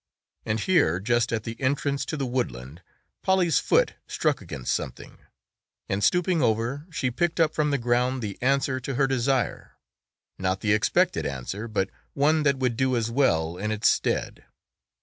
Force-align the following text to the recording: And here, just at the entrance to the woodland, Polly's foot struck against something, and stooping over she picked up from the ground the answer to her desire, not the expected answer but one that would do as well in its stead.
And 0.47 0.59
here, 0.59 0.99
just 0.99 1.31
at 1.31 1.43
the 1.43 1.61
entrance 1.61 2.05
to 2.07 2.17
the 2.17 2.25
woodland, 2.25 2.81
Polly's 3.21 3.59
foot 3.59 3.93
struck 4.07 4.41
against 4.41 4.73
something, 4.73 5.19
and 5.87 6.03
stooping 6.03 6.41
over 6.41 6.87
she 6.89 7.11
picked 7.11 7.39
up 7.39 7.53
from 7.53 7.69
the 7.69 7.77
ground 7.77 8.23
the 8.23 8.35
answer 8.41 8.79
to 8.79 8.95
her 8.95 9.05
desire, 9.05 9.73
not 10.39 10.61
the 10.61 10.73
expected 10.73 11.27
answer 11.27 11.67
but 11.67 11.91
one 12.15 12.41
that 12.41 12.57
would 12.57 12.77
do 12.77 12.97
as 12.97 13.11
well 13.11 13.57
in 13.57 13.69
its 13.71 13.87
stead. 13.89 14.43